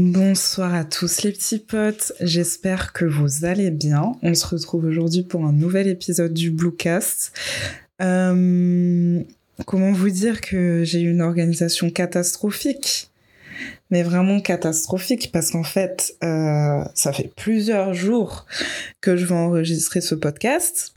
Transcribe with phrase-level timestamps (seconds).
[0.00, 4.12] Bonsoir à tous les petits potes, j'espère que vous allez bien.
[4.22, 7.32] On se retrouve aujourd'hui pour un nouvel épisode du Bluecast.
[8.00, 9.20] Euh,
[9.66, 13.10] comment vous dire que j'ai eu une organisation catastrophique?
[13.90, 18.46] Mais vraiment catastrophique parce qu'en fait, euh, ça fait plusieurs jours
[19.00, 20.94] que je vais enregistrer ce podcast.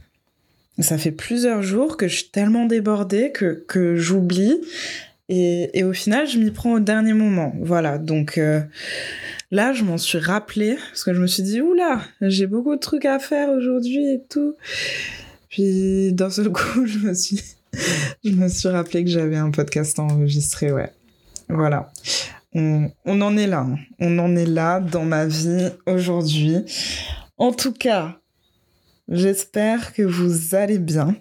[0.78, 4.62] Ça fait plusieurs jours que je suis tellement débordée que, que j'oublie.
[5.34, 7.54] Et, au final, je m'y prends au dernier moment.
[7.62, 8.60] Voilà, donc euh,
[9.50, 12.82] là, je m'en suis rappelée parce que je me suis dit, oula, j'ai beaucoup de
[12.82, 14.56] trucs à faire aujourd'hui et tout.
[15.48, 17.42] Puis d'un seul coup, je me suis,
[18.26, 20.92] je me suis rappelé que j'avais un podcast enregistré, ouais.
[21.48, 21.90] Voilà.
[22.54, 23.66] On, en est là.
[24.00, 26.58] On en est là dans ma vie aujourd'hui.
[27.38, 28.20] En tout cas,
[29.08, 31.16] j'espère que vous allez bien.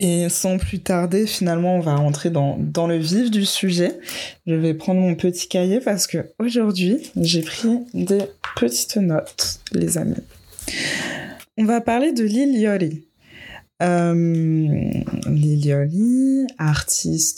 [0.00, 3.98] Et sans plus tarder, finalement, on va rentrer dans, le vif du sujet.
[4.46, 8.24] Je vais prendre mon petit cahier parce que aujourd'hui, j'ai pris des
[8.56, 10.16] petites notes, les amis.
[11.56, 13.04] On va parler de Lil Yachty.
[13.82, 14.90] Euh,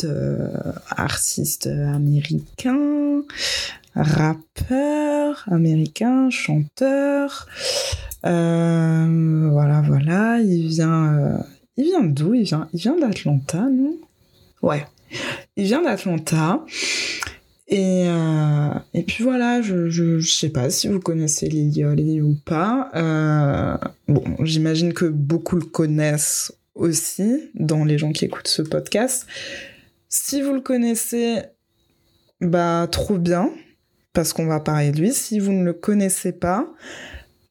[0.05, 3.23] euh, artiste américain,
[3.95, 7.47] rappeur américain, chanteur.
[8.25, 10.39] Euh, voilà, voilà.
[10.41, 11.41] Il vient,
[11.77, 12.35] il vient d'où?
[12.35, 13.97] Il vient, il vient d'Atlanta, non?
[14.63, 14.87] Ouais.
[15.57, 16.65] Il vient d'Atlanta.
[17.69, 22.21] Et, euh, et puis voilà, je, je, je sais pas si vous connaissez Lil Yachty
[22.21, 22.91] ou pas.
[22.95, 29.27] Euh, bon, j'imagine que beaucoup le connaissent aussi dans les gens qui écoutent ce podcast.
[30.09, 31.41] Si vous le connaissez,
[32.41, 33.51] bah trop bien,
[34.13, 35.13] parce qu'on va parler de lui.
[35.13, 36.69] Si vous ne le connaissez pas,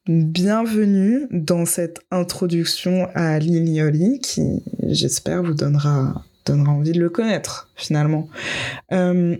[0.08, 7.08] bienvenue dans cette introduction à Lil Yachty qui, j'espère, vous donnera, donnera envie de le
[7.08, 8.28] connaître finalement.
[8.92, 9.36] Euh,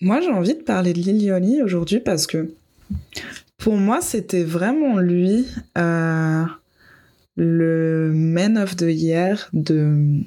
[0.00, 2.52] moi, j'ai envie de parler de Lil Yachty aujourd'hui parce que
[3.58, 5.46] pour moi, c'était vraiment lui
[5.78, 6.44] euh,
[7.36, 10.20] le Man of the Year de,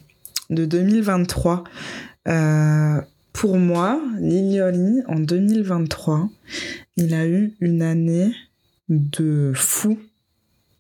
[0.50, 1.66] de 2023.
[2.29, 3.01] Euh,
[3.34, 6.29] pour moi, Lil Yachty, en 2023,
[6.95, 8.31] il a eu une année
[8.89, 10.00] de fou.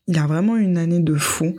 [0.07, 1.55] Il a vraiment une année de fou.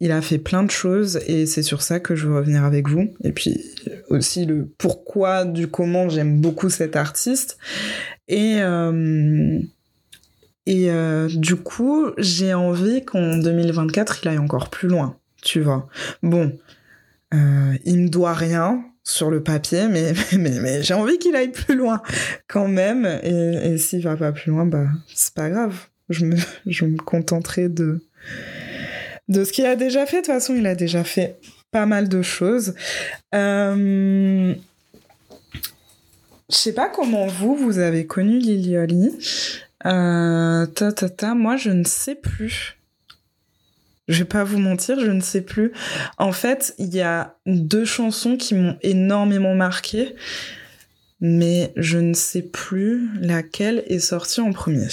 [0.00, 2.88] Il a fait plein de choses et c'est sur ça que je veux revenir avec
[2.88, 3.08] vous.
[3.22, 3.60] Et puis
[4.08, 7.56] aussi le pourquoi du comment j'aime beaucoup cet artiste.
[8.26, 9.60] Et, euh,
[10.66, 15.88] et euh, du coup, j'ai envie qu'en 2024, il aille encore plus loin, tu vois.
[16.22, 16.58] Bon,
[17.32, 21.52] euh, il me doit rien sur le papier, mais, mais, mais j'ai envie qu'il aille
[21.52, 22.02] plus loin
[22.48, 23.06] quand même.
[23.22, 25.74] Et, et s'il va pas plus loin, bah, c'est pas grave.
[26.08, 28.00] Je me, je contenterai de,
[29.28, 30.16] de ce qu'il a déjà fait.
[30.16, 31.36] De toute façon, il a déjà fait
[31.70, 32.74] pas mal de choses.
[33.34, 34.54] Euh...
[36.50, 39.18] Je sais pas comment vous, vous avez connu Lil Yachty.
[39.86, 42.78] Euh, ta, moi, je ne sais plus.
[44.08, 45.72] Je vais pas vous mentir, je ne sais plus.
[46.18, 50.14] En fait, il y a deux chansons qui m'ont énormément marqué,
[51.20, 54.88] mais je ne sais plus laquelle est sortie en premier.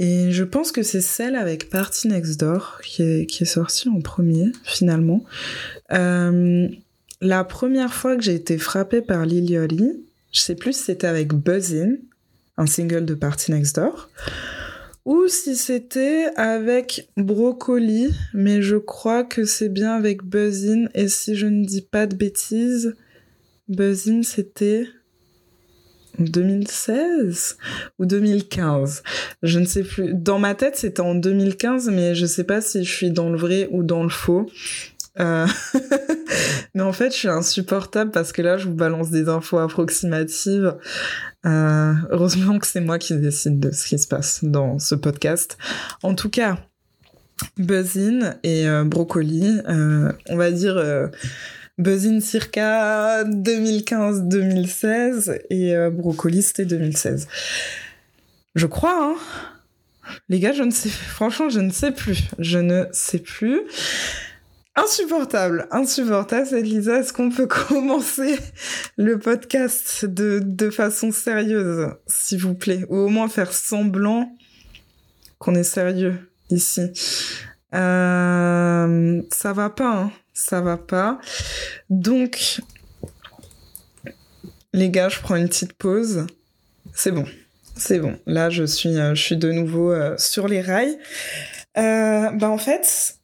[0.00, 4.50] Et je pense que c'est celle avec Party Next Door qui est, sortie en premier,
[4.64, 5.24] finalement.
[5.92, 6.68] Euh,
[7.20, 11.06] la première fois que j'ai été frappée par Lil Yachty, je sais plus si c'était
[11.06, 11.94] avec Buzzin,
[12.56, 14.10] un single de Party Next Door,
[15.04, 21.34] ou si c'était avec Brocoli, mais je crois que c'est bien avec Buzzin, et si
[21.34, 22.94] je ne dis pas de bêtises,
[23.68, 24.86] Buzzin c'était
[26.18, 27.58] en 2016
[27.98, 29.02] ou 2015.
[29.42, 30.14] Je ne sais plus.
[30.14, 33.36] Dans ma tête, c'était en 2015, mais je sais pas si je suis dans le
[33.36, 34.46] vrai ou dans le faux.
[35.20, 35.46] Euh...
[36.74, 40.74] mais en fait, je suis insupportable parce que là, je vous balance des infos approximatives.
[41.46, 41.92] Euh...
[42.10, 45.58] Heureusement que c'est moi qui décide de ce qui se passe dans ce podcast.
[46.02, 46.56] En tout cas,
[47.56, 51.10] Buzzin et euh, Brocoli, on va dire
[51.78, 57.26] Buzzin circa 2015-2016 et Brocoli c'était 2016.
[58.54, 59.16] Je crois, hein.
[60.28, 62.24] Les gars, je ne sais, franchement, je ne sais plus.
[62.38, 63.62] Je ne sais plus.
[64.76, 66.66] Insupportable, insupportable, cette.
[66.66, 68.38] Est-ce qu'on peut commencer
[68.96, 72.84] le podcast de, de façon sérieuse, s'il vous plaît?
[72.88, 74.32] Ou au moins faire semblant
[75.38, 76.18] qu'on est sérieux
[76.50, 76.90] ici.
[77.74, 80.12] Euh, ça va pas, hein.
[80.32, 81.20] Ça va pas.
[81.90, 82.60] Donc,
[84.72, 86.26] les gars, je prends une petite pause.
[86.92, 87.24] C'est bon.
[87.76, 88.18] C'est bon.
[88.26, 90.98] Là, je suis, euh, je suis de nouveau euh, sur les rails.
[91.76, 93.16] Euh, bah, en fait,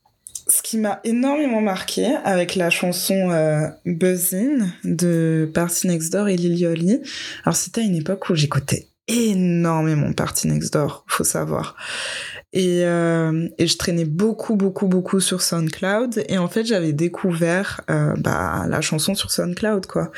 [0.51, 6.37] ce qui m'a énormément marqué avec la chanson euh, Buzzin de Party Next Door et
[6.37, 7.01] Lil Yachty,
[7.45, 11.77] alors c'était à une époque où j'écoutais énormément Party Next Door, faut savoir.
[12.53, 16.25] Et, euh, je traînais beaucoup, beaucoup, beaucoup sur SoundCloud.
[16.29, 20.11] Et en fait, j'avais découvert euh, bah, la chanson sur SoundCloud, quoi.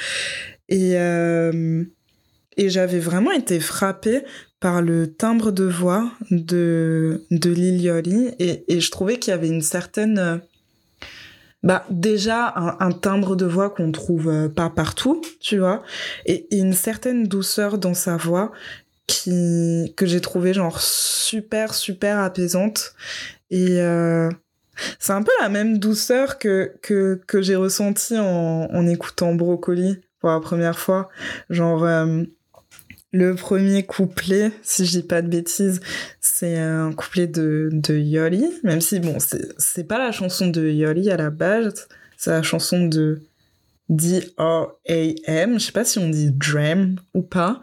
[0.68, 1.84] Et, euh,
[2.56, 4.24] et j'avais vraiment été frappée
[4.62, 8.30] par le timbre de voix de, de Lilioli.
[8.38, 10.18] Et, et je trouvais qu'il y avait une certaine...
[10.18, 10.38] euh,
[11.64, 15.82] Bah, déjà, un, timbre de voix qu'on trouve euh, pas partout, tu vois.
[16.26, 18.52] Et, une certaine douceur dans sa voix
[19.08, 22.94] qui que j'ai trouvé genre super super apaisante
[23.50, 24.30] et euh,
[25.00, 30.00] c'est un peu la même douceur que que que j'ai ressenti en en écoutant Brocoli
[30.20, 31.08] pour la première fois
[31.50, 31.84] genre
[33.12, 35.80] le premier couplet, si je dis pas de bêtises,
[36.20, 39.18] c'est un couplet de, de Yoli, même si bon,
[39.58, 43.22] c'est, pas la chanson de Yoli à la base, c'est la chanson de
[43.90, 47.60] D-R-A-M, je sais pas si on dit Dram ou pas.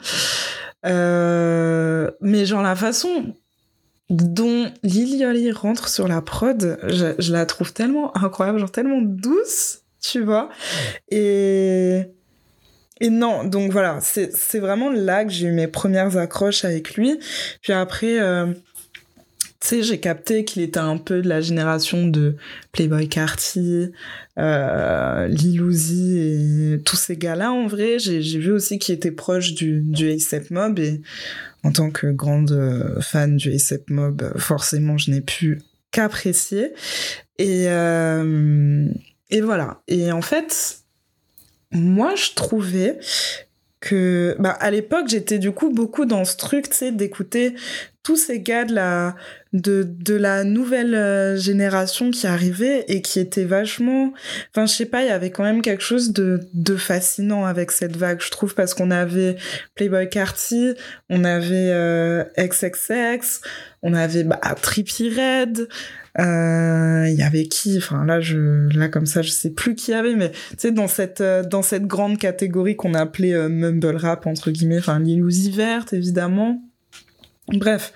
[0.86, 3.36] Euh, mais genre la façon
[4.12, 9.02] dont Lil Yoli rentre sur la prod, je, je la trouve tellement incroyable, genre tellement
[9.02, 10.50] douce, tu vois.
[11.10, 12.04] Et,
[13.02, 17.20] et non, donc voilà, c'est, vraiment là que j'ai eu mes premières accroches avec lui.
[17.62, 18.48] Puis après, euh,
[19.62, 22.38] tu sais, j'ai capté qu'il était un peu de la génération de
[22.72, 23.92] Playboy Carty,
[24.38, 27.52] euh, Lil Uzi et tous ces gars-là.
[27.52, 31.02] En vrai, j'ai, vu aussi qu'il était proche du, du A$AP Mob et
[31.64, 35.62] en tant que grande euh, fan du A$AP Mob, forcément, je n'ai pu
[35.92, 36.74] qu'apprécier.
[37.38, 38.88] Et, euh,
[39.30, 39.82] et voilà.
[39.88, 40.79] Et en fait,
[41.72, 43.00] moi, je trouvais
[43.80, 47.56] que, bah, à l'époque, j'étais du coup beaucoup dans ce truc, tu sais, d'écouter
[48.10, 49.16] tous ces gars de la,
[49.54, 54.14] de, de la nouvelle euh, génération qui arrivait et qui était vachement,
[54.50, 57.70] enfin, je sais pas, il y avait quand même quelque chose de, de fascinant avec
[57.70, 59.36] cette vague, je trouve, parce qu'on avait
[59.76, 60.74] Playboy Carty,
[61.12, 63.42] on avait euh, XXX,
[63.84, 65.68] on avait, bah, Trippie Red,
[66.18, 69.92] euh, il y avait qui enfin là je là comme ça je sais plus qui
[69.92, 73.48] y avait mais tu sais dans cette euh, dans cette grande catégorie qu'on appelait euh,
[73.48, 76.64] mumble rap entre guillemets enfin Lil Uzi Vert évidemment
[77.54, 77.94] bref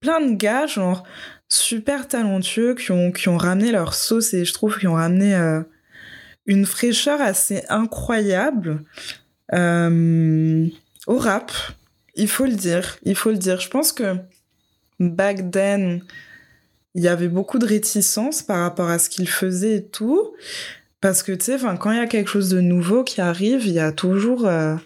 [0.00, 1.04] plein de gars genre
[1.48, 5.34] super talentueux qui ont qui ont ramené leur sauce et je trouve qu'ils ont ramené
[5.34, 5.62] euh,
[6.46, 8.84] une fraîcheur assez incroyable
[9.52, 10.66] euh,
[11.06, 11.52] au rap
[12.14, 14.16] il faut le dire il faut le dire je pense que
[14.98, 16.02] back then
[16.94, 20.34] il y avait beaucoup de réticence par rapport à ce qu'il faisait et tout.
[21.00, 23.72] Parce que, tu sais, quand il y a quelque chose de nouveau qui arrive, il
[23.72, 24.76] y a toujours euh,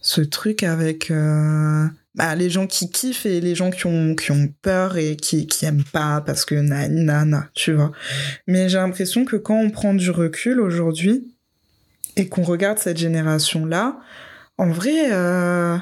[0.00, 1.10] ce truc avec
[2.14, 5.46] bah, les gens qui kiffent et les gens qui ont, qui ont peur et qui,
[5.46, 7.92] qui aiment pas parce que na, na, na, tu vois.
[8.46, 11.34] Mais j'ai l'impression que quand on prend du recul aujourd'hui
[12.16, 13.98] et qu'on regarde cette génération-là,
[14.58, 15.12] en vrai...
[15.12, 15.76] Euh,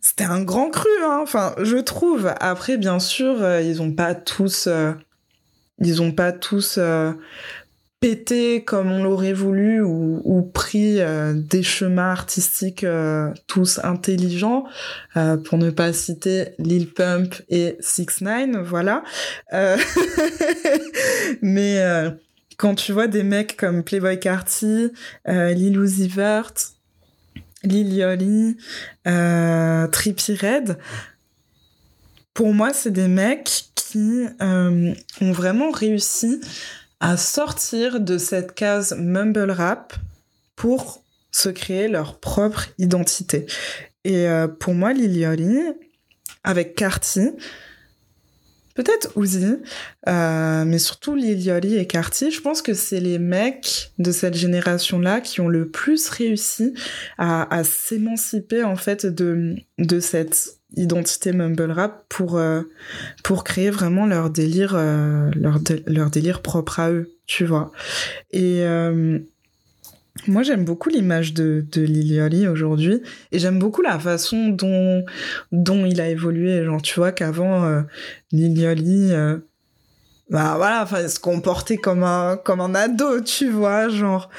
[0.00, 1.20] c'était un grand cru, hein.
[1.22, 2.32] Enfin, je trouve.
[2.38, 4.92] Après, bien sûr, euh, ils ont pas tous, euh,
[5.78, 6.78] ils ont pas tous
[8.04, 14.66] pété comme on l'aurait voulu ou, pris euh, des chemins artistiques euh, tous intelligents,
[15.16, 19.04] euh, pour ne pas citer Lil Pump et Six Nine, voilà.
[21.40, 21.82] Mais
[22.58, 24.90] quand tu vois des mecs comme Playboy Carty,
[25.26, 26.52] Lil Uzi Vert,
[27.62, 28.54] Lil
[29.06, 30.76] euh, Trippie Redd,
[32.34, 36.42] pour moi, c'est des mecs qui ont vraiment réussi
[37.04, 39.92] à sortir de cette case mumble rap
[40.56, 43.44] pour se créer leur propre identité.
[44.04, 45.58] Et euh, pour moi, Lil Yachty,
[46.44, 47.28] avec Carty,
[48.74, 49.56] peut-être Uzi,
[50.08, 54.34] euh, mais surtout Lil Yachty et Carty, je pense que c'est les mecs de cette
[54.34, 56.72] génération-là qui ont le plus réussi
[57.18, 62.62] à, à s'émanciper en fait de, de cette identité mumble rap pour euh,
[63.22, 67.72] pour créer vraiment leur délire euh, leur leur délire propre à eux tu vois.
[68.30, 69.18] Et euh,
[70.26, 73.02] moi j'aime beaucoup l'image de de Lil Yachty aujourd'hui
[73.32, 75.04] et j'aime beaucoup la façon dont
[75.52, 76.64] dont il a évolué.
[76.64, 77.84] Genre tu vois qu'avant
[78.32, 79.38] Lil Yachty euh,
[80.30, 84.30] bah voilà enfin se comportait comme un comme un ado tu vois genre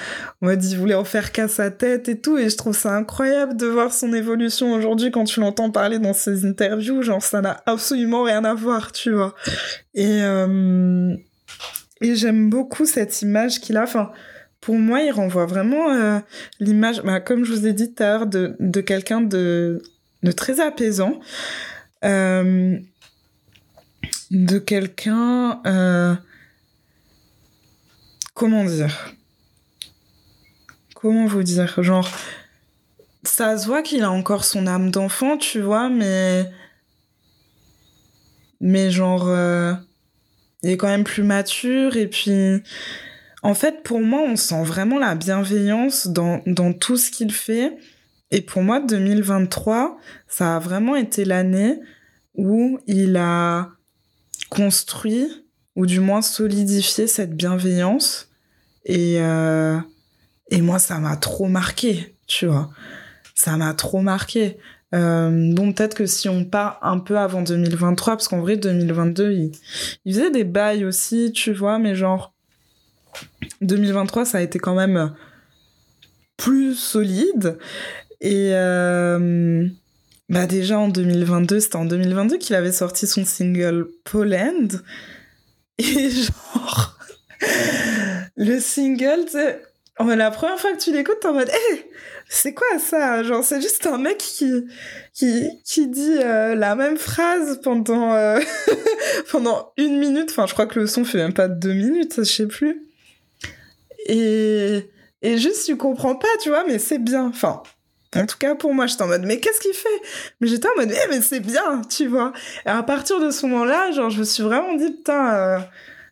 [0.41, 2.75] on m'a dit il voulait en faire qu'à sa tête et tout et je trouve
[2.75, 7.21] ça incroyable de voir son évolution aujourd'hui quand tu l'entends parler dans ses interviews genre
[7.21, 9.35] ça n'a absolument rien à voir tu vois.
[9.93, 11.15] Et euh,
[12.01, 14.11] et j'aime beaucoup cette image qu'il a enfin
[14.61, 16.17] pour moi il renvoie vraiment euh,
[16.59, 19.83] l'image bah, comme je vous ai dit tout à l'heure de de quelqu'un de
[20.23, 21.19] de très apaisant.
[22.03, 22.77] Euh,
[24.31, 26.15] de quelqu'un euh,
[28.33, 29.13] comment dire?
[30.93, 31.81] Comment vous dire?
[31.81, 32.09] Genre
[33.23, 36.49] ça se voit qu'il a encore son âme d'enfant, tu vois, mais.
[38.61, 39.27] Mais genre.
[39.27, 39.73] Euh,
[40.63, 42.61] il est quand même plus mature et puis.
[43.43, 47.77] En fait, pour moi, on sent vraiment la bienveillance dans, dans tout ce qu'il fait.
[48.31, 51.79] Et pour moi, 2023, ça a vraiment été l'année
[52.33, 53.74] où il a
[54.55, 55.27] construit,
[55.75, 58.29] ou du moins solidifié cette bienveillance.
[58.85, 59.77] Et, euh,
[60.49, 62.69] et moi, ça m'a trop marqué, tu vois.
[63.33, 64.57] Ça m'a trop marqué.
[64.93, 69.31] Euh, donc peut-être que si on part un peu avant 2023, parce qu'en vrai 2022,
[69.31, 69.51] il,
[70.05, 72.33] il, faisait des bails aussi, tu vois, mais genre
[73.61, 75.13] 2023, ça a été quand même
[76.37, 77.57] plus solide.
[78.21, 79.67] Et euh,
[80.29, 84.67] bah déjà en 2022, c'était en 2022 qu'il avait sorti son single Poland.
[85.77, 86.97] Et genre,
[88.35, 89.37] le single, tu
[89.99, 91.85] la première fois que tu l'écoutes, t'es en mode, hé,
[92.27, 93.23] c'est quoi ça?
[93.23, 94.65] Genre, c'est juste un mec qui,
[95.13, 98.39] qui, qui dit euh, la même phrase pendant, euh,
[99.31, 100.29] pendant une minute.
[100.31, 102.83] Enfin, je crois que le son fait même pas deux minutes, je sais plus.
[104.07, 104.89] Et,
[105.21, 107.27] et juste, tu comprends pas, tu vois, mais c'est bien.
[107.27, 107.63] Enfin,
[108.15, 110.01] en tout cas, pour moi, j'étais en mode, mais qu'est-ce qu'il fait?
[110.39, 112.33] Mais j'étais en mode, eh, mais c'est bien, tu vois.
[112.65, 115.59] Et à partir de ce moment-là, genre, je me suis vraiment dit, putain, euh,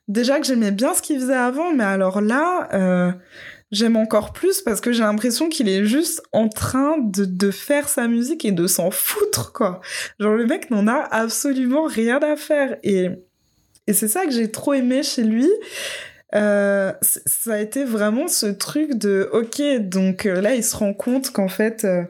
[0.07, 3.11] déjà que j'aimais bien ce qu'il faisait avant, mais alors là, euh,
[3.71, 7.89] j'aime encore plus parce que j'ai l'impression qu'il est juste en train de, de faire
[7.89, 9.81] sa musique et de s'en foutre, quoi.
[10.19, 12.77] Genre, le mec n'en a absolument rien à faire.
[12.83, 13.09] Et,
[13.87, 15.49] et c'est ça que j'ai trop aimé chez lui.
[16.35, 20.95] Euh, ça a été vraiment ce truc de ok donc euh, là il se rend
[20.95, 22.05] compte qu'en fait euh,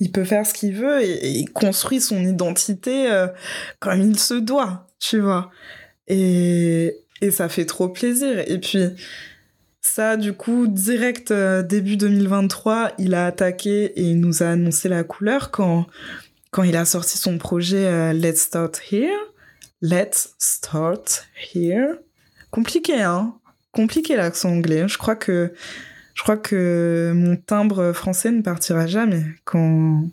[0.00, 3.08] il peut faire ce qu'il veut et, il construit son identité
[3.80, 5.50] comme il se doit tu vois.
[6.08, 8.38] Et, et ça fait trop plaisir.
[8.50, 8.84] Et puis
[9.80, 15.04] ça du coup direct début 2023 il a attaqué et il nous a annoncé la
[15.04, 15.86] couleur quand
[16.50, 19.18] quand il a sorti son projet Let's Start Here.
[19.82, 22.05] Let's Start Here
[22.56, 23.34] Compliqué, hein
[23.70, 24.88] Compliqué l'accent anglais.
[24.88, 25.52] Je crois que
[26.14, 30.04] je crois que mon timbre français ne partira jamais quand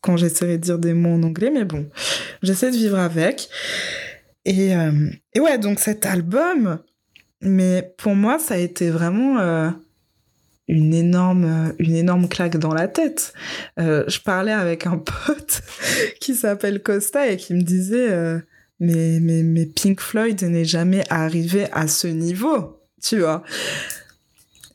[0.00, 1.88] quand j'essaierai de dire des mots en anglais, mais bon,
[2.44, 3.48] j'essaie de vivre avec.
[4.44, 6.78] Et, euh, et ouais, donc cet album,
[7.40, 9.70] mais pour moi, ça a été vraiment euh,
[10.68, 13.34] une énorme, une énorme claque dans la tête.
[13.80, 15.60] Euh, je parlais avec un pote
[16.20, 18.40] qui s'appelle Costa et qui me disait
[18.80, 23.42] mais, mais, mais Pink Floyd n'est jamais arrivé à ce niveau, tu vois.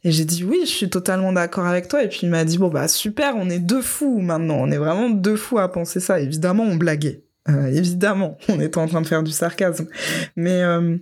[0.03, 2.03] Et j'ai dit oui, je suis totalement d'accord avec toi.
[2.03, 4.77] Et puis il m'a dit bon bah super, on est deux fous maintenant, on est
[4.77, 6.19] vraiment deux fous à penser ça.
[6.19, 9.87] Évidemment, on blaguait, euh, évidemment, on était en train de faire du sarcasme.
[10.35, 10.97] Mais euh,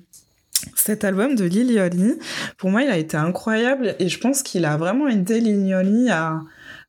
[0.75, 2.17] cet album de Lilioli,
[2.57, 6.39] pour moi, il a été incroyable et je pense qu'il a vraiment aidé Lilioli à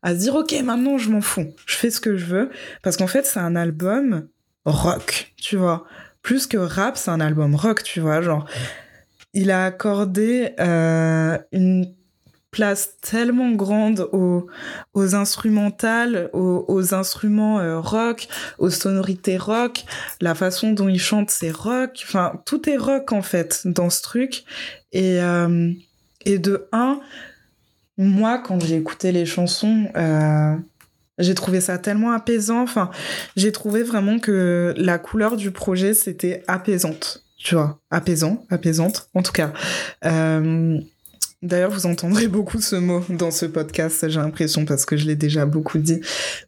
[0.05, 2.51] à se dire ok maintenant je m'en fous, je fais ce que je veux
[2.83, 4.29] parce qu'en fait c'est un album
[4.67, 5.87] rock, tu vois
[6.25, 8.23] plus que rap, c'est un album rock, tu vois.
[8.23, 8.47] Genre,
[9.35, 11.95] il a accordé euh, une
[12.51, 14.47] place tellement grande aux,
[14.95, 18.29] aux instrumentales, aux, instruments euh, rock,
[18.59, 19.85] aux sonorités rock,
[20.21, 24.03] la façon dont il chante c'est rock, enfin tout est rock en fait dans ce
[24.03, 24.45] truc.
[24.93, 25.73] Et, euh,
[26.25, 27.01] et de un,
[27.99, 29.89] moi quand j'ai écouté les chansons,
[31.19, 32.63] j'ai trouvé ça tellement apaisant.
[32.63, 32.91] Enfin,
[33.37, 37.25] j'ai trouvé vraiment que la couleur du projet, c'était apaisante.
[37.39, 39.53] Tu vois, apaisant, apaisante, en tout cas.
[40.05, 40.79] Euh,
[41.43, 45.17] d'ailleurs, vous entendrez beaucoup ce mot dans ce podcast, j'ai l'impression, parce que je l'ai
[45.17, 46.01] déjà beaucoup dit.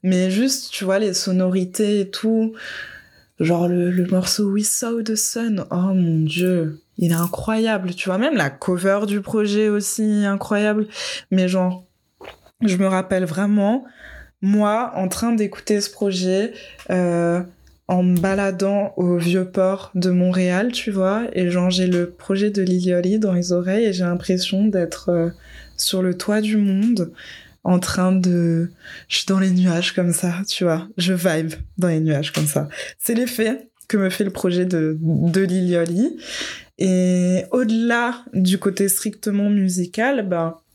[0.03, 2.55] Mais juste, tu vois, les sonorités et tout.
[3.39, 5.67] Genre le, le morceau We Saw the Sun.
[5.71, 6.81] Oh mon dieu.
[6.97, 7.95] Il est incroyable.
[7.95, 10.87] Tu vois, même la cover du projet aussi, incroyable.
[11.31, 11.85] Mais genre,
[12.63, 13.85] je me rappelle vraiment
[14.43, 16.53] moi en train d'écouter ce projet
[16.91, 17.43] euh,
[17.89, 22.51] en me baladant au vieux port de Montréal, tu vois, et genre j'ai le projet
[22.51, 25.31] de Lilioli dans les oreilles et j'ai l'impression d'être euh,
[25.77, 27.13] sur le toit du monde
[27.65, 28.71] en train de...
[29.09, 32.47] Je suis dans les nuages comme ça, tu vois, je vibe dans les nuages comme
[32.47, 32.69] ça.
[32.99, 36.17] C'est l'effet que me fait le projet de, de Lilioli.
[36.79, 40.66] Et au-delà du côté strictement musical, ben, tu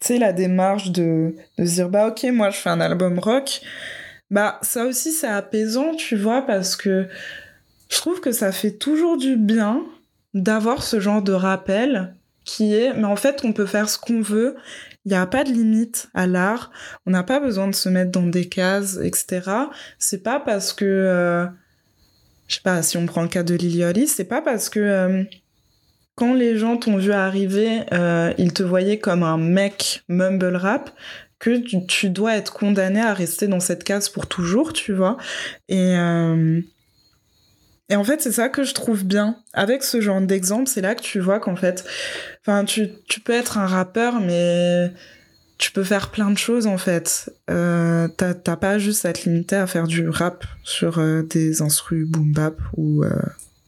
[0.00, 3.60] sais, la démarche de, de se dire, bah ok, moi je fais un album rock,
[4.30, 7.08] bah ça aussi c'est apaisant, tu vois, parce que
[7.88, 9.82] je trouve que ça fait toujours du bien
[10.34, 12.14] d'avoir ce genre de rappel
[12.44, 14.56] qui est, mais en fait on peut faire ce qu'on veut,
[15.04, 16.70] il n'y a pas de limite à l'art,
[17.06, 19.42] on n'a pas besoin de se mettre dans des cases, etc.
[19.98, 21.46] C'est pas parce que, euh,
[22.48, 24.80] je sais pas, si on prend le cas de Lilioli, c'est pas parce que...
[24.80, 25.24] Euh,
[26.16, 30.90] quand les gens t'ont vu arriver, euh, ils te voyaient comme un mec mumble rap,
[31.38, 35.18] que tu, dois être condamné à rester dans cette case pour toujours, tu vois.
[35.68, 36.60] Et, euh,
[37.90, 39.36] et en fait, c'est ça que je trouve bien.
[39.52, 41.84] Avec ce genre d'exemple, c'est là que tu vois qu'en fait,
[42.40, 44.90] enfin, tu, tu peux être un rappeur, mais
[45.58, 47.30] tu peux faire plein de choses en fait.
[47.50, 52.06] Euh, T'as pas juste à te limiter à faire du rap sur euh, des instrus
[52.06, 53.04] boom bap ou,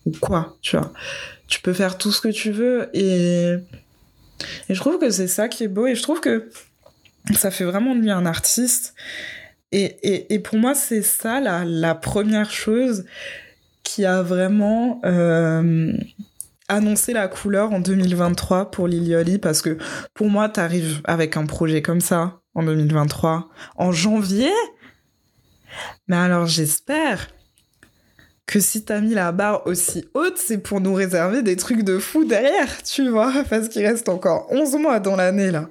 [0.07, 0.93] ou quoi, tu vois.
[1.49, 3.57] Tu peux faire tout ce que tu veux et,
[4.69, 6.51] et je trouve que c'est ça qui est beau et je trouve que
[7.35, 8.95] ça fait vraiment de lui un artiste.
[9.73, 13.05] Et, et, et pour moi, c'est ça la, la première chose
[13.83, 15.93] qui a vraiment euh,
[16.69, 19.79] annoncé la couleur en 2023 pour Lilioli parce que
[20.15, 24.53] pour moi, t'arrives avec un projet comme ça en 2023, en janvier.
[26.07, 27.29] Mais alors j'espère
[28.49, 31.99] que si t'as mis la barre aussi haute, c'est pour nous réserver des trucs de
[31.99, 35.69] fou derrière, tu vois, parce qu'il reste encore 11 mois dans l'année là.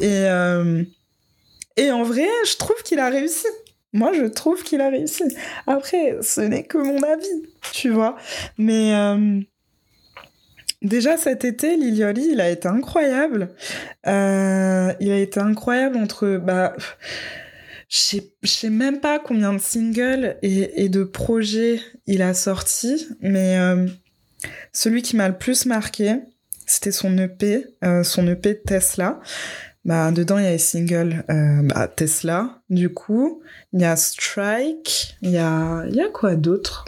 [0.00, 0.82] Et, euh,
[1.76, 3.46] et en vrai, je trouve qu'il a réussi.
[3.92, 5.22] Moi, je trouve qu'il a réussi.
[5.66, 8.16] Après, ce n'est que mon avis, tu vois.
[8.56, 9.40] Mais euh,
[10.80, 13.50] déjà cet été, Lilioli, il a été incroyable.
[14.06, 16.38] Euh, il a été incroyable entre...
[16.38, 16.74] Bah,
[17.94, 23.86] je sais même pas combien de singles et, de projets il a sorti, mais euh,
[24.72, 26.16] celui qui m'a le plus marqué,
[26.66, 27.66] c'était son EP,
[28.02, 29.20] son EP Tesla.
[29.84, 33.42] Bah, dedans, il y a les singles euh, bah, Tesla, du coup.
[33.72, 35.16] Il y a Strike.
[35.20, 36.86] Il y a, y a quoi d'autre?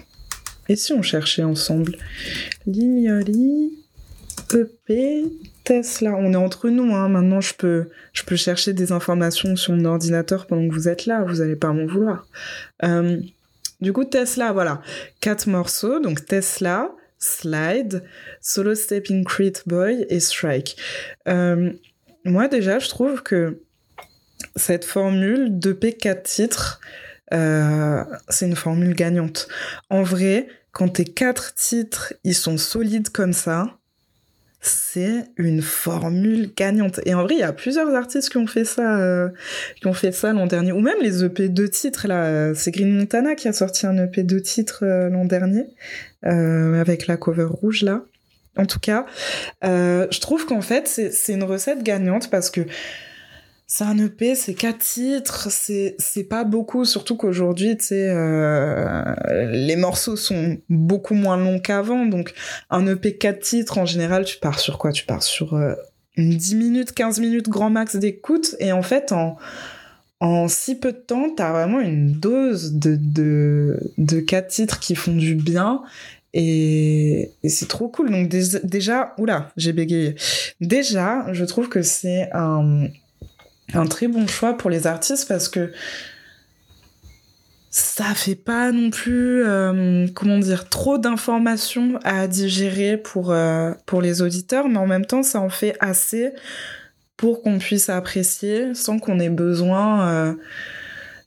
[0.69, 1.99] Et si on cherchait ensemble?
[2.67, 3.85] Lignoli,
[4.55, 5.25] EP,
[5.66, 6.14] Tesla.
[6.16, 7.08] On est entre nous, hein.
[7.08, 11.06] Maintenant, je peux, je peux chercher des informations sur mon ordinateur pendant que vous êtes
[11.06, 11.25] là.
[11.25, 12.26] Vous allez pas m'en vouloir.
[12.85, 13.20] Euh,
[13.80, 14.80] du coup, Tesla, voilà.
[15.20, 15.99] Quatre morceaux.
[15.99, 18.04] Donc, Tesla, Slide,
[18.40, 20.76] Solo Stepping Crate Boy et Strike.
[21.26, 21.73] Euh,
[22.25, 23.61] moi, déjà, je trouve que
[24.54, 26.80] cette formule de P4 titres,
[27.35, 29.49] euh, c'est une formule gagnante.
[29.90, 33.79] En vrai, quand tes quatre titres, ils sont solides comme ça,
[34.66, 37.00] c'est une formule gagnante.
[37.05, 39.29] Et en vrai, il y a plusieurs artistes qui ont fait ça, euh,
[39.81, 42.55] qui ont fait ça l'an dernier, ou même les EP de titres là.
[42.55, 45.66] C'est Green Montana qui a sorti un EP de titres euh, l'an dernier
[46.22, 48.02] avec la cover rouge là.
[48.57, 49.05] En tout cas,
[49.64, 52.62] euh, je trouve qu'en fait, c'est une recette gagnante parce que
[53.68, 59.02] c'est un EP, c'est quatre titres, c'est pas beaucoup, surtout qu'aujourd'hui, tu sais, euh,
[59.50, 62.07] les morceaux sont beaucoup moins longs qu'avant.
[62.07, 62.33] Donc,
[62.70, 64.92] un EP quatre titres, en général, tu pars sur quoi?
[64.92, 65.74] Tu pars sur euh,
[66.16, 68.55] 10 minutes, 15 minutes grand max d'écoute.
[68.61, 69.37] Et en fait, en,
[70.20, 74.94] en si peu de temps, t'as vraiment une dose de, de, de quatre titres qui
[74.94, 75.83] font du bien
[76.38, 78.11] et, c'est trop cool.
[78.11, 80.14] Donc déjà, oula, j'ai bégayé.
[80.61, 82.88] Déjà, je trouve que c'est un,
[83.74, 85.72] un très bon choix pour les artistes parce que
[87.79, 90.07] ça fait pas non plus, euh,
[90.70, 95.50] trop d'informations à digérer pour, euh, pour les auditeurs, mais en même temps, ça en
[95.50, 96.33] fait assez
[97.18, 100.33] pour qu'on puisse apprécier sans qu'on ait besoin euh,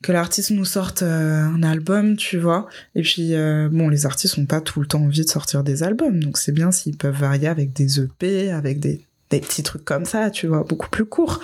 [0.01, 2.67] que l'artiste nous sorte un album, tu vois.
[2.95, 3.33] Et puis,
[3.69, 6.53] bon, les artistes n'ont pas tout le temps envie de sortir des albums, donc c'est
[6.53, 10.47] bien s'ils peuvent varier avec des EP, avec des, des petits trucs comme ça, tu
[10.47, 11.39] vois, beaucoup plus courts.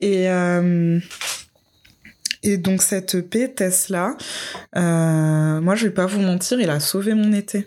[0.00, 0.98] Et, euh,
[2.42, 4.16] et donc, cet EP, Tesla,
[4.74, 7.66] moi, je vais pas vous mentir, il a sauvé mon été.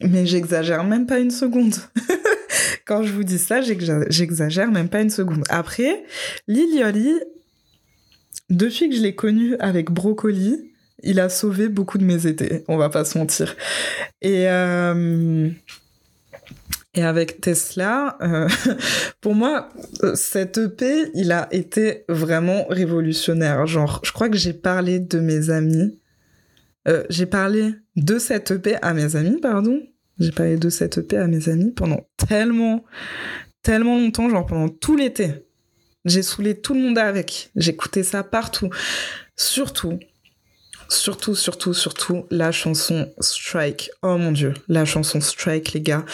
[0.00, 1.74] Mais j'exagère même pas une seconde.
[2.86, 5.44] Quand je vous dis ça, j'exagère même pas une seconde.
[5.48, 6.04] Après,
[6.48, 7.12] Lilioli,
[8.50, 12.76] depuis que je l'ai connu avec Brocoli, il a sauvé beaucoup de mes étés, on
[12.76, 13.56] va pas se mentir.
[14.22, 15.50] Et, euh,
[16.94, 18.48] et avec Tesla, euh,
[19.20, 19.68] pour moi,
[20.14, 23.66] cet EP, il a été vraiment révolutionnaire.
[23.66, 25.98] Genre, je crois que j'ai parlé de mes amis.
[26.86, 29.82] Euh, j'ai parlé de cet EP à mes amis, pardon.
[30.18, 32.84] J'ai parlé de cet EP à mes amis pendant tellement,
[33.62, 35.46] tellement longtemps, genre pendant tout l'été.
[36.04, 37.50] J'ai saoulé tout le monde avec.
[37.56, 38.70] J'écoutais ça partout.
[39.36, 39.98] Surtout,
[40.88, 43.90] surtout, surtout, surtout la chanson Strike.
[44.02, 46.04] Oh mon dieu, la chanson Strike, les gars.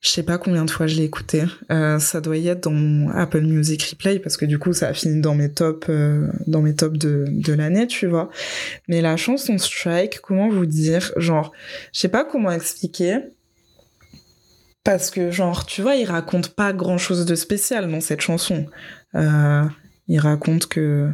[0.00, 1.44] Je sais pas combien de fois je l'ai écoutée.
[1.72, 4.88] Euh, ça doit y être dans mon Apple Music Replay parce que du coup ça
[4.88, 8.30] a fini dans mes tops, euh, dans mes tops de, de l'année, tu vois.
[8.86, 11.52] Mais la chanson Strike, comment vous dire, genre,
[11.92, 13.18] je sais pas comment expliquer.
[14.84, 18.66] Parce que, genre, tu vois, il raconte pas grand chose de spécial dans cette chanson.
[19.14, 19.64] Euh,
[20.06, 21.10] il raconte que.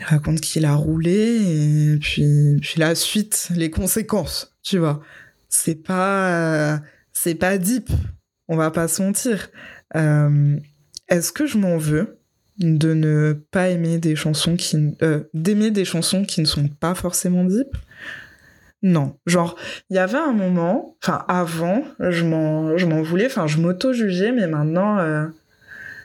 [0.00, 5.02] Il raconte qu'il a roulé et puis, puis la suite, les conséquences, tu vois.
[5.48, 6.80] C'est pas.
[7.14, 7.88] C'est pas deep.
[8.48, 9.48] On va pas se mentir.
[9.96, 10.58] Euh,
[11.08, 12.18] est-ce que je m'en veux
[12.58, 16.94] de ne pas aimer des chansons qui euh, d'aimer des chansons qui ne sont pas
[16.94, 17.68] forcément deep?
[18.82, 19.56] Non genre
[19.88, 23.94] il y avait un moment enfin avant je m'en je m'en voulais enfin je m'auto
[23.94, 25.26] jugeais mais maintenant euh,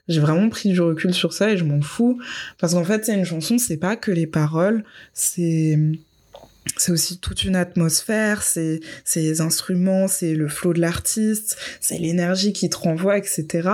[0.07, 2.21] j'ai vraiment pris du recul sur ça et je m'en fous
[2.57, 5.77] parce qu'en fait c'est une chanson c'est pas que les paroles c'est
[6.77, 8.79] c'est aussi toute une atmosphère, c'est
[9.15, 13.69] les instruments, c'est le flow de l'artiste, c'est l'énergie qui te renvoie, etc.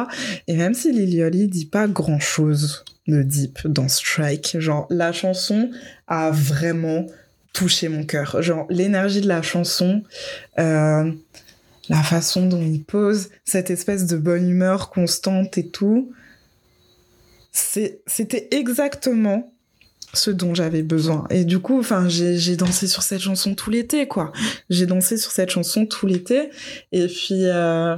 [0.47, 5.69] Et même si Lilioli dit pas grand chose de deep dans Strike, genre la chanson
[6.07, 7.05] a vraiment
[7.53, 8.41] touché mon cœur.
[8.41, 10.03] Genre l'énergie de la chanson,
[10.59, 11.11] euh,
[11.89, 16.11] la façon dont il pose, cette espèce de bonne humeur constante et tout,
[17.51, 19.54] c'était exactement
[20.15, 21.25] ce dont j'avais besoin.
[21.29, 24.31] Et du coup, enfin, j'ai dansé sur cette chanson tout l'été, quoi.
[24.69, 26.49] J'ai dansé sur cette chanson tout l'été.
[26.91, 27.95] Et puis, euh,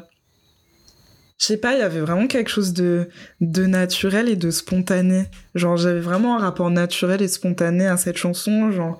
[1.37, 3.09] je sais pas, il y avait vraiment quelque chose de,
[3.41, 5.25] de naturel et de spontané.
[5.55, 8.71] Genre, j'avais vraiment un rapport naturel et spontané à cette chanson.
[8.71, 8.97] Genre,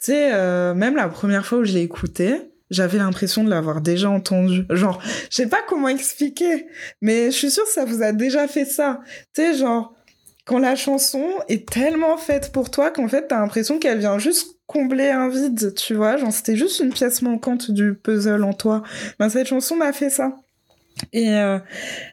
[0.00, 2.36] tu sais, euh, même la première fois où je l'ai écoutée,
[2.70, 4.64] j'avais l'impression de l'avoir déjà entendue.
[4.70, 6.66] Genre, je sais pas comment expliquer,
[7.00, 9.00] mais je suis sûre que ça vous a déjà fait ça.
[9.34, 9.94] Tu sais, genre,
[10.44, 14.56] quand la chanson est tellement faite pour toi qu'en fait t'as l'impression qu'elle vient juste
[14.66, 18.82] combler un vide, tu vois, genre c'était juste une pièce manquante du puzzle en toi.
[19.18, 20.36] Ben cette chanson m'a fait ça.
[21.12, 21.58] Et euh,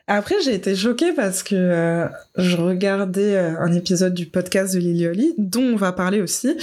[0.07, 4.79] après j'ai été choquée parce que euh, je regardais euh, un épisode du podcast de
[4.79, 6.55] Lilioli dont on va parler aussi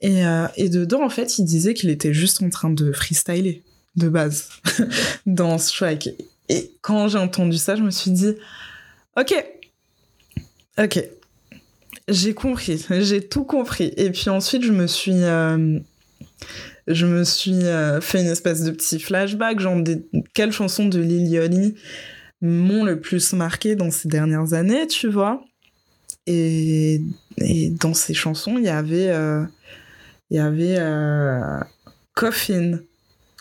[0.00, 0.22] et,
[0.56, 3.62] et dedans en fait il disait qu'il était juste en train de freestyler
[3.96, 4.48] de base
[5.26, 6.10] dans Strike.
[6.48, 8.34] Et quand j'ai entendu ça je me suis dit
[9.18, 9.34] ok
[10.78, 11.02] Ok.
[12.08, 13.92] J'ai compris, j'ai tout compris.
[13.96, 15.78] Et puis ensuite, je me suis, euh,
[16.88, 21.74] euh, fait une espèce de petit flashback, genre des, quelles chansons de Lilioli
[22.42, 25.42] m'ont le plus marqué dans ces dernières années, tu vois.
[26.26, 27.00] Et,
[27.80, 29.44] dans ces chansons, y avait, euh,
[30.30, 30.78] il y avait
[32.14, 32.80] Coffin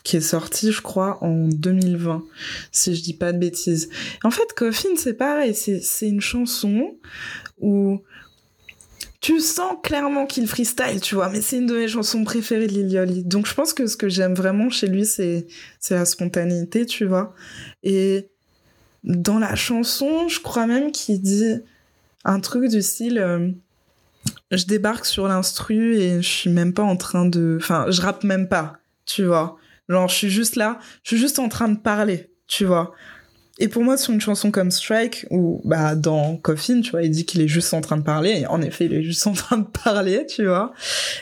[0.05, 2.23] qui est sorti, je crois, en 2020,
[2.71, 3.89] si je dis pas de bêtises.
[4.23, 6.95] En fait, Coffin, c'est pareil, c'est une chanson
[7.59, 8.01] où
[9.19, 12.73] tu sens clairement qu'il freestyle, tu vois, mais c'est une de mes chansons préférées de
[12.73, 13.23] Lilioli.
[13.23, 15.47] Donc je pense que ce que j'aime vraiment chez lui, c'est
[15.89, 17.33] la spontanéité, tu vois.
[17.81, 18.29] Et
[19.03, 21.55] dans la chanson, je crois même qu'il dit
[22.23, 23.17] un truc du style...
[23.17, 23.49] Euh,
[24.51, 27.57] je débarque sur l'instru et je suis même pas en train de...
[27.59, 29.57] Enfin, je rappe même pas, tu vois.
[29.89, 32.93] Genre, je suis juste là, je suis juste en train de parler, tu vois.
[33.57, 37.11] Et pour moi, sur une chanson comme Strike, ou bah dans Coffin, tu vois, il
[37.11, 38.41] dit qu'il est juste en train de parler.
[38.41, 40.73] Et en effet, il est juste en train de parler, tu vois.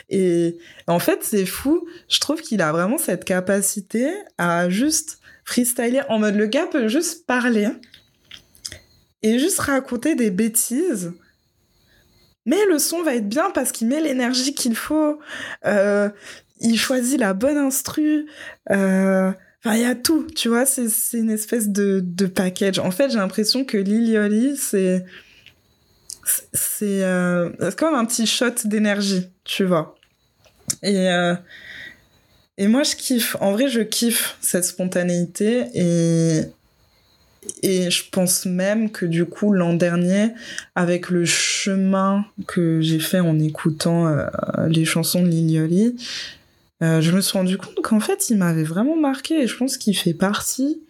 [0.08, 1.86] Et en fait, c'est fou.
[2.08, 6.88] Je trouve qu'il a vraiment cette capacité à juste freestyler en mode le gars peut
[6.88, 7.68] juste parler
[9.22, 11.12] et juste raconter des bêtises.
[12.46, 15.18] Mais le son va être bien parce qu'il met l'énergie qu'il faut.
[15.64, 16.10] Euh,
[16.64, 18.26] il choisit la bonne instru.
[18.70, 19.30] Euh,
[19.66, 22.78] il y a tout, tu vois, c'est, c'est une espèce de, de package.
[22.78, 25.04] En fait, j'ai l'impression que Lilioli, c'est,
[26.82, 29.96] euh, c'est comme un petit shot d'énergie, tu vois.
[30.82, 31.34] Et, euh,
[32.58, 33.36] et moi, je kiffe.
[33.40, 36.42] En vrai, je kiffe cette spontanéité et,
[37.62, 40.32] et je pense même que du coup, l'an dernier,
[40.74, 44.14] avec le chemin que j'ai fait en écoutant
[44.68, 45.96] les chansons de Lilioli,
[46.82, 49.76] euh, je me suis rendu compte qu'en fait, il m'avait vraiment marqué et je pense
[49.76, 50.82] qu'il fait partie.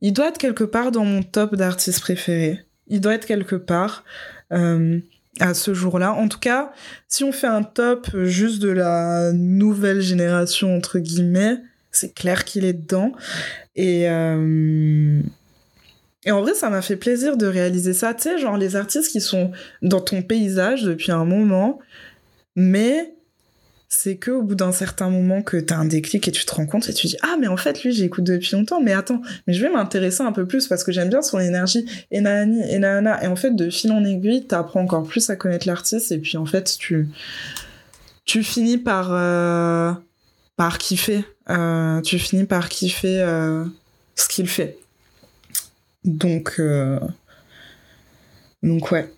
[0.00, 2.60] Il doit être quelque part dans mon top d'artistes préférés.
[2.88, 4.04] Il doit être quelque part
[4.52, 5.00] euh,
[5.40, 6.12] à ce jour-là.
[6.12, 6.72] En tout cas,
[7.08, 11.58] si on fait un top juste de la nouvelle génération, entre guillemets,
[11.90, 13.12] c'est clair qu'il est dedans.
[13.76, 15.20] Et, euh,
[16.24, 18.12] et en vrai, ça m'a fait plaisir de réaliser ça.
[18.12, 21.78] Tu sais, genre les artistes qui sont dans ton paysage depuis un moment,
[22.56, 23.14] mais
[23.94, 26.54] c'est que au bout d'un certain moment que tu as un déclic et tu te
[26.54, 29.22] rends compte et tu dis ah mais en fait lui j'écoute depuis longtemps mais attends
[29.46, 32.60] mais je vais m'intéresser un peu plus parce que j'aime bien son énergie et nanani
[32.68, 36.10] et nanana et en fait de fil en aiguille t'apprends encore plus à connaître l'artiste
[36.10, 37.08] et puis en fait tu
[38.24, 39.92] tu finis par euh,
[40.56, 43.64] par kiffer euh, tu finis par kiffer euh,
[44.16, 44.76] ce qu'il fait
[46.04, 46.60] donc
[48.62, 49.08] donc ouais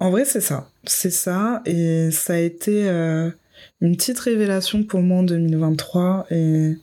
[0.00, 0.68] en vrai, c'est ça.
[0.84, 1.62] C'est ça.
[1.64, 2.90] Et ça a été
[3.80, 6.74] une petite révélation pour moi en 2023 et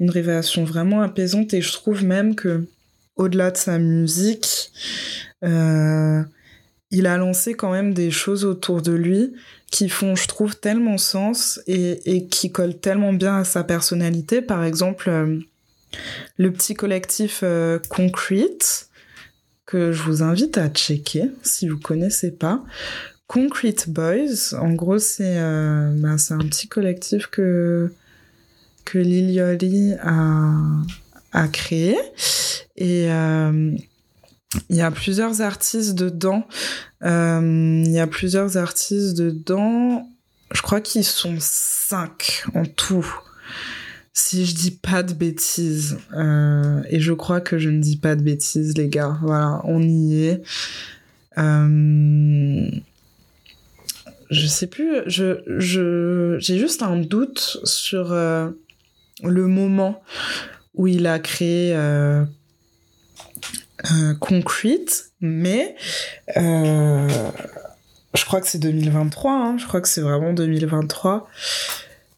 [0.00, 2.66] une révélation vraiment apaisante et je trouve même que
[3.16, 4.70] au-delà de sa musique,
[5.44, 6.22] euh,
[6.90, 9.34] il a lancé quand même des choses autour de lui
[9.70, 14.40] qui font, je trouve, tellement sens et, qui collent tellement bien à sa personnalité.
[14.40, 15.38] Par exemple, euh,
[16.38, 18.88] le petit collectif euh, Concrete,
[19.66, 22.64] que je vous invite à checker si vous connaissez pas.
[23.28, 27.92] Concrete Boys, en gros, c'est euh, bah, c'est un petit collectif que,
[28.86, 30.54] que Lilioli a,
[31.32, 31.94] a créé.
[32.78, 33.76] Et euh,
[34.70, 36.48] il y a plusieurs artistes dedans.
[37.04, 40.08] Euh, il y a plusieurs artistes dedans.
[40.52, 43.06] Je crois qu'ils sont cinq en tout.
[44.14, 45.98] Si je dis pas de bêtises.
[46.88, 49.18] Et je crois que je ne dis pas de bêtises, les gars.
[49.20, 50.42] Voilà, on y est.
[54.30, 55.02] Je sais plus.
[55.06, 58.50] Je, je, j'ai juste un doute sur euh,
[59.22, 60.02] le moment
[60.74, 62.24] où il a créé euh,
[63.92, 65.76] euh, Concrete, mais
[66.36, 71.28] je crois que c'est 2023, hein, je crois que c'est vraiment 2023.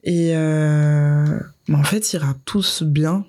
[0.02, 3.24] Et mais en fait, ils rappent tous bien.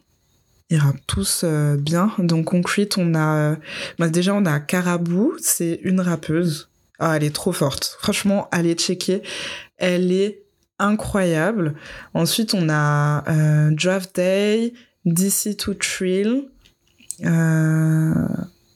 [0.71, 1.43] Ils rappent tous
[1.77, 2.11] bien.
[2.17, 3.57] Donc Concrete, on a...
[3.99, 6.70] Bah, déjà, on a Carabou, c'est une rappeuse.
[7.03, 7.97] Ah, elle est trop forte.
[7.99, 9.23] Franchement, allez checker.
[9.77, 10.43] Elle est
[10.77, 11.73] incroyable.
[12.13, 14.73] Ensuite, on a euh, Draft Day,
[15.05, 16.49] DC to Trill.
[17.25, 18.13] Euh,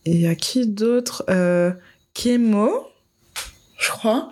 [0.05, 1.23] et a qui d'autre?
[1.29, 1.71] Euh,
[2.17, 4.31] je crois.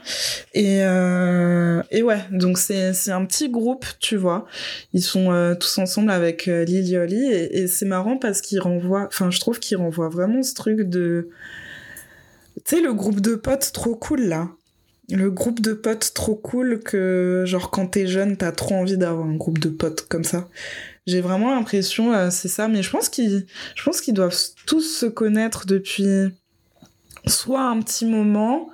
[0.55, 4.47] Et, euh, ouais, donc c'est, un petit groupe, tu vois.
[4.93, 7.31] Ils sont tous ensemble avec Lilioli.
[7.31, 9.05] Et, et c'est marrant parce qu'ils renvoient...
[9.05, 11.29] Enfin, je trouve qu'ils renvoient vraiment ce truc de...
[12.65, 14.49] Tu sais, le groupe de potes trop cool, là.
[15.09, 19.27] Le groupe de potes trop cool que, genre, quand t'es jeune, t'as trop envie d'avoir
[19.27, 20.47] un groupe de potes comme ça.
[21.05, 22.67] J'ai vraiment l'impression, euh, c'est ça.
[22.67, 23.45] Mais je pense qu'ils,
[24.13, 26.31] doivent tous se connaître depuis
[27.27, 28.69] soit un petit moment,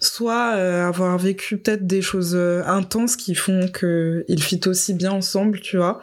[0.00, 5.12] soit euh, avoir vécu peut-être des choses euh, intenses qui font qu'ils fit aussi bien
[5.12, 6.00] ensemble, tu vois.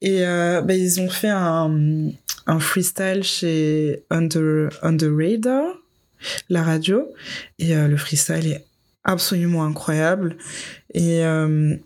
[0.00, 2.10] Et euh, bah, ils ont fait un,
[2.46, 5.66] un freestyle chez Under, Under Radar,
[6.48, 7.08] la radio.
[7.58, 8.66] Et euh, le freestyle est
[9.04, 10.36] absolument incroyable.
[10.92, 11.76] Et euh,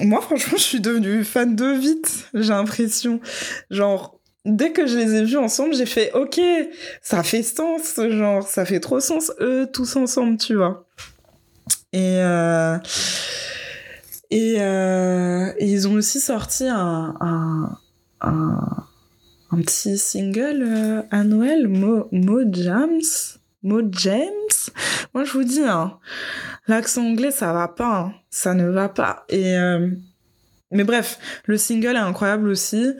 [0.00, 3.20] moi, franchement, je suis devenue fan de vite, j'ai l'impression.
[3.70, 6.40] Genre, dès que je les ai vus ensemble, j'ai fait OK,
[7.02, 10.86] ça fait sens, genre, ça fait trop sens, eux, tous ensemble, tu vois.
[11.92, 12.78] Et, euh,
[14.30, 14.56] et,
[15.60, 17.78] ils ont aussi sorti un, un,
[18.20, 23.00] un, petit single à Noël, Mo, Mo Jams.
[23.62, 24.26] Mo James.
[25.14, 25.98] Moi, je vous dis, hein,
[26.66, 27.98] l'accent anglais, ça va pas.
[27.98, 28.14] hein.
[28.30, 29.24] Ça ne va pas.
[29.28, 29.56] Et.
[29.56, 29.90] euh,
[30.72, 32.92] mais bref, le single est incroyable aussi.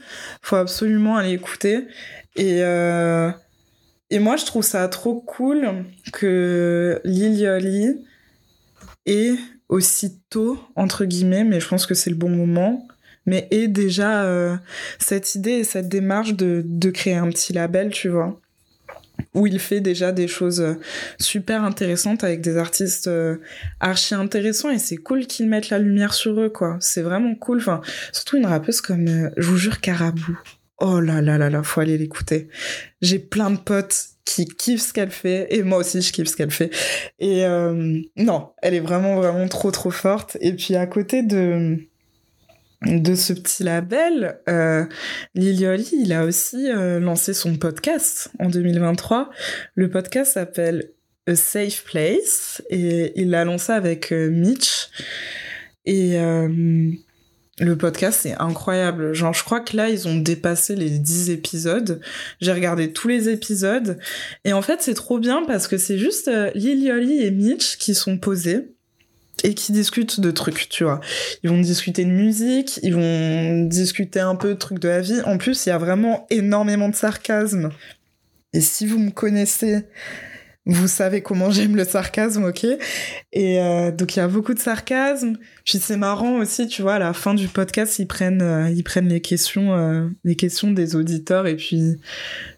[0.42, 1.87] Faut absolument aller écouter.
[2.35, 3.31] Et, euh,
[4.11, 8.05] et moi, je trouve ça trop cool que Lilioli
[9.07, 9.37] ait
[9.68, 12.88] aussitôt, entre guillemets, mais je pense que c'est le bon moment,
[13.25, 14.57] mais ait déjà euh,
[14.99, 18.40] cette idée et cette démarche de, de créer un petit label, tu vois
[19.35, 20.74] où il fait déjà des choses euh,
[21.18, 23.37] super intéressantes avec des artistes euh,
[23.80, 26.76] archi intéressants et c'est cool qu'ils mettent la lumière sur eux quoi.
[26.80, 27.59] C'est vraiment cool.
[27.59, 27.80] Enfin
[28.12, 30.38] surtout une rappeuse comme euh, je vous jure Carabou.
[30.78, 32.48] Oh là là là là faut aller l'écouter.
[33.02, 36.37] J'ai plein de potes qui kiffent ce qu'elle fait et moi aussi je kiffe ce
[36.37, 36.70] qu'elle fait.
[37.18, 37.44] Et
[38.16, 40.38] non elle est vraiment vraiment trop trop forte.
[40.40, 41.89] Et puis à côté de
[42.83, 44.87] de ce petit label, euh,
[45.35, 49.31] Lilioli, il a aussi euh, lancé son podcast en 2023.
[49.75, 50.90] Le podcast s'appelle
[51.27, 54.88] A Safe Place et il l'a lancé avec euh, Mitch.
[55.85, 59.12] Et le podcast, c'est incroyable.
[59.12, 62.01] Genre, je crois que là, ils ont dépassé les 10 épisodes.
[62.40, 63.99] J'ai regardé tous les épisodes.
[64.45, 68.19] Et en fait, c'est trop bien parce que c'est juste Lilioli et Mitch qui sont
[68.19, 68.69] posés
[69.43, 71.01] et qui discutent de trucs, tu vois.
[71.43, 75.21] Ils vont discuter de musique, ils vont discuter un peu de trucs de la vie.
[75.23, 77.71] En plus, il y a vraiment énormément de sarcasme.
[78.53, 79.85] Et si vous me connaissez,
[80.66, 82.66] vous savez comment j'aime le sarcasme, ok?
[83.33, 85.37] Et euh, donc, il y a beaucoup de sarcasme.
[85.64, 88.85] Puis c'est marrant aussi, tu vois, à la fin du podcast, ils prennent, euh, ils
[88.85, 91.96] prennent les questions, euh, les questions des auditeurs et puis,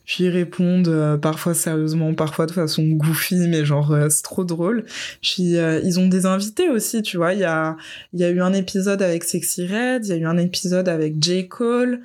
[0.05, 4.85] puis ils répondent parfois sérieusement, parfois de façon goofy, mais genre c'est trop drôle.
[5.23, 7.35] Puis ils ont des invités aussi, tu vois.
[7.35, 7.77] Il y a,
[8.15, 11.23] y a eu un épisode avec Sexy Red, il y a eu un épisode avec
[11.23, 12.01] J Cole,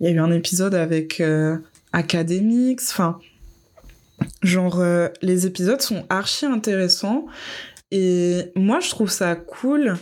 [0.00, 1.22] il y a eu un épisode avec
[1.92, 2.80] Academics.
[2.88, 3.18] Enfin,
[4.42, 7.26] genre euh, les épisodes sont archi intéressants
[7.90, 9.96] et moi je trouve ça cool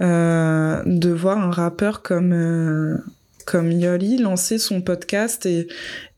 [0.00, 2.98] euh, de voir un rappeur comme euh,
[3.54, 5.68] Yoli lancer son podcast et,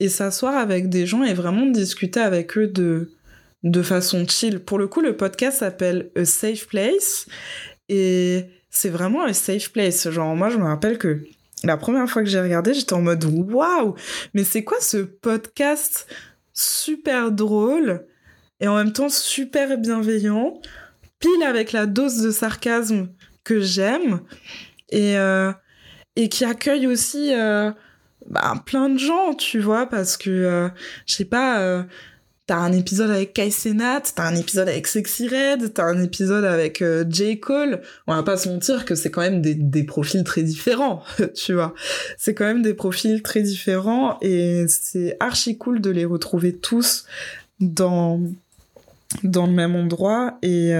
[0.01, 3.11] et s'asseoir avec des gens et vraiment discuter avec eux de,
[3.63, 4.61] de façon chill.
[4.61, 7.27] Pour le coup, le podcast s'appelle A Safe Place
[7.89, 10.11] et c'est vraiment un safe place.
[10.11, 11.25] Genre, moi, je me rappelle que
[11.63, 13.95] la première fois que j'ai regardé, j'étais en mode waouh,
[14.35, 16.07] mais c'est quoi ce podcast?
[16.55, 18.07] Super drôle
[18.61, 20.61] et en même temps super bienveillant,
[21.19, 23.09] pile avec la dose de sarcasme
[23.43, 24.21] que j'aime
[24.91, 25.53] et, euh,
[26.17, 27.73] et qui accueille aussi euh,
[28.27, 30.69] bah, plein de gens, tu vois, parce que, euh,
[31.07, 31.85] je sais pas,
[32.47, 36.45] t'as un épisode avec Kai Senat, t'as un épisode avec Sexy Red, t'as un épisode
[36.45, 37.41] avec J.
[37.41, 37.81] Cole.
[38.07, 41.03] On va pas se mentir que c'est quand même des, des profils très différents,
[41.35, 41.75] tu vois.
[42.19, 47.07] C'est quand même des profils très différents et c'est archi cool de les retrouver tous
[47.61, 48.21] dans,
[49.23, 50.73] dans le même endroit et,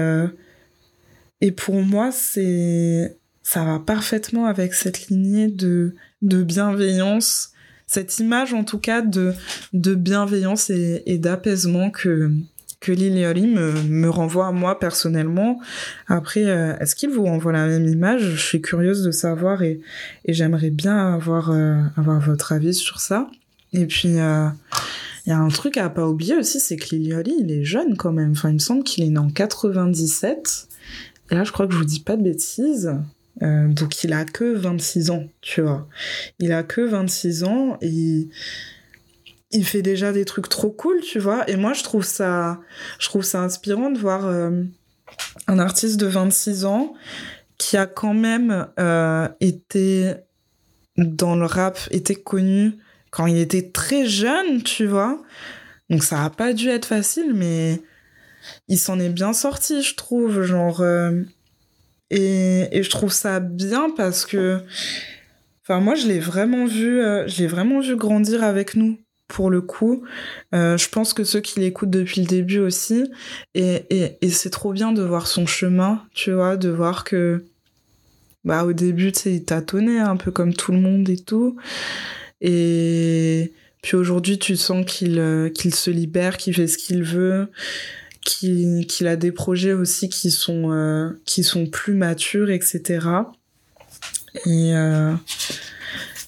[1.41, 7.51] et pour moi, c'est ça va parfaitement avec cette lignée de, de bienveillance,
[7.87, 9.33] cette image en tout cas de,
[9.73, 12.31] de bienveillance et, d'apaisement que,
[12.79, 15.59] que Lilioli me, me renvoie à moi personnellement.
[16.07, 18.21] Après, euh, est-ce qu'il vous renvoie la même image?
[18.21, 19.81] Je suis curieuse de savoir et,
[20.25, 23.29] et j'aimerais bien avoir, euh, avoir votre avis sur ça.
[23.73, 24.47] Et puis, euh,
[25.25, 27.97] il y a un truc à pas oublier aussi, c'est que Lilioli, il est jeune
[27.97, 28.31] quand même.
[28.31, 30.67] Enfin, il me semble qu'il est né en 97.
[31.31, 32.93] Et là, je crois que je vous dis pas de bêtises.
[33.41, 35.87] Euh, donc il a que 26 ans, tu vois.
[36.39, 38.29] Il a que 26 ans et
[39.51, 41.49] il fait déjà des trucs trop cool, tu vois.
[41.49, 42.59] Et moi je trouve ça,
[42.99, 44.63] je trouve ça inspirant de voir euh,
[45.47, 46.93] un artiste de 26 ans
[47.57, 50.13] qui a quand même euh, été
[50.97, 52.77] dans le rap, été connu
[53.11, 55.21] quand il était très jeune, tu vois.
[55.89, 57.81] Donc ça a pas dû être facile, mais
[58.67, 60.41] il s'en est bien sorti, je trouve.
[60.43, 60.81] Genre,
[62.09, 64.59] et, et je trouve ça bien parce que,
[65.63, 69.61] enfin, moi, je l'ai vraiment vu, euh, j'ai vraiment vu grandir avec nous pour le
[69.61, 70.03] coup.
[70.53, 73.05] Euh, je pense que ceux qui l'écoutent depuis le début aussi.
[73.53, 77.45] Et, et, et c'est trop bien de voir son chemin, tu vois, de voir que,
[78.43, 81.57] bah, au début, tu sais, il tâtonnait un peu comme tout le monde et tout.
[82.41, 87.49] Et puis aujourd'hui, tu sens qu'il euh, qu'il se libère, qu'il fait ce qu'il veut
[88.25, 93.07] qu'il a des projets aussi qui sont, euh, qui sont plus matures, etc.
[94.45, 95.13] Et, euh,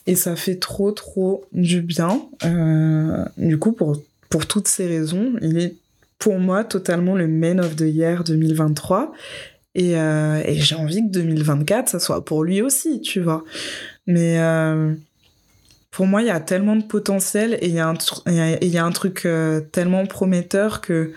[0.06, 2.22] et ça fait trop, trop du bien.
[2.46, 5.76] Euh, du coup, pour, pour toutes ces raisons, il est
[6.20, 9.12] pour moi totalement le main of the year 2023.
[9.76, 13.44] Et, et j'ai envie que 2024, ça soit pour lui aussi, tu vois.
[14.08, 14.40] Mais
[15.92, 17.80] pour moi, il y a tellement de potentiel et il y
[18.78, 19.28] a un truc
[19.72, 21.14] tellement prometteur que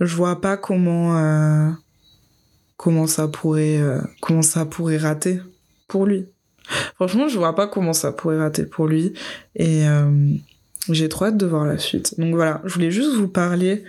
[0.00, 1.70] je vois pas comment euh,
[2.76, 5.40] comment ça pourrait euh, comment ça pourrait rater
[5.88, 6.26] pour lui.
[6.94, 9.12] Franchement, je vois pas comment ça pourrait rater pour lui
[9.54, 10.10] et euh,
[10.90, 12.18] j'ai trop hâte de voir la suite.
[12.18, 13.84] Donc voilà, je voulais juste vous parler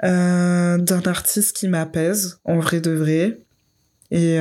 [0.00, 3.40] d'un artiste qui m'apaise en vrai de vrai
[4.12, 4.38] et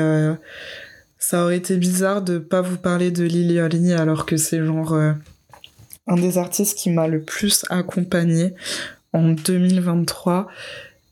[1.17, 6.15] ça aurait été bizarre de pas vous parler de Lily alors que c'est genre un
[6.15, 8.53] des artistes qui m'a le plus accompagné
[9.13, 10.47] en 2023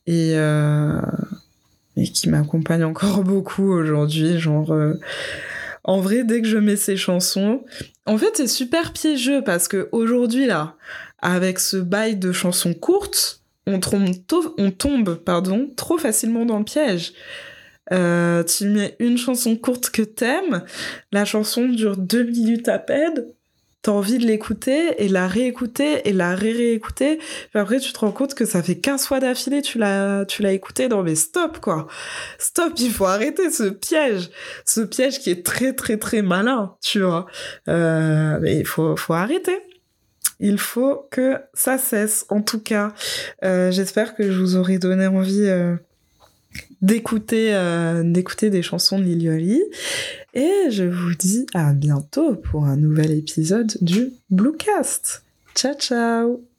[0.08, 1.02] et, euh,
[1.98, 4.40] et qui m'accompagne encore beaucoup aujourd'hui.
[4.40, 5.00] Genre, euh,
[5.84, 7.64] en vrai, dès que je mets ces chansons,
[8.06, 10.76] en fait, c'est super piégeux parce que aujourd'hui là,
[11.20, 14.10] avec ce bail de chansons courtes, on tombe,
[14.58, 17.14] on tombe pardon, trop facilement dans le piège.
[17.92, 20.64] Euh, tu mets une chanson courte que t'aimes,
[21.12, 23.26] la chanson dure deux minutes à peine,
[23.86, 27.18] t'as envie de l'écouter et la réécouter et la ré-réécouter.
[27.18, 30.42] Puis après, tu te rends compte que ça fait 15 fois d'affilée, tu l'as, tu
[30.42, 30.88] l'as écouté.
[30.88, 31.86] Non, mais stop, quoi.
[32.40, 34.32] Stop, il faut arrêter ce piège.
[34.66, 37.28] Ce piège qui est très, très, très malin, tu vois.
[37.68, 39.60] Euh, mais il faut, faut arrêter.
[40.40, 42.26] Il faut que ça cesse.
[42.30, 42.92] En tout cas,
[43.44, 45.76] euh, j'espère que je vous aurai donné envie euh,
[46.82, 49.62] d'écouter euh, d'écouter des chansons de Lilioli
[50.34, 55.24] et je vous dis à bientôt pour un nouvel épisode du Bluecast.
[55.56, 56.55] Ciao ciao